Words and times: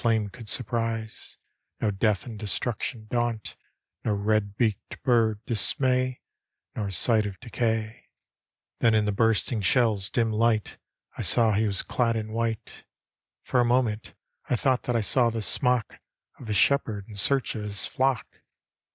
ame 0.03 0.29
could 0.31 0.49
surprise, 0.49 1.37
No 1.79 1.91
death 1.91 2.25
and 2.25 2.39
destruction 2.39 3.05
daunt, 3.11 3.55
No 4.03 4.15
red 4.15 4.57
beaked 4.57 4.99
bird 5.03 5.45
dismay. 5.45 6.21
Nor 6.75 6.89
sight 6.89 7.27
of 7.27 7.39
decay. 7.39 8.07
D,gt,, 8.79 8.81
erihyGOOglC 8.81 8.81
The 8.81 8.81
White 8.81 8.81
Comrade 8.81 8.81
35 8.81 8.81
Then 8.81 8.93
in 8.95 9.05
the 9.05 9.11
bursting 9.11 9.61
shelb' 9.61 10.11
dim 10.11 10.31
light 10.31 10.77
I 11.19 11.21
saw 11.21 11.51
he 11.53 11.67
was 11.67 11.83
dad 11.83 12.15
in 12.15 12.31
white. 12.31 12.85
For 13.43 13.59
a 13.59 13.63
moment 13.63 14.15
I 14.49 14.55
thought 14.55 14.81
that 14.89 14.95
I 14.95 15.01
saw 15.01 15.29
the 15.29 15.43
smock 15.43 15.99
Of 16.39 16.49
a 16.49 16.53
shepherd 16.53 17.05
in 17.07 17.15
search 17.15 17.53
of 17.53 17.61
his 17.65 17.85
flock. 17.85 18.41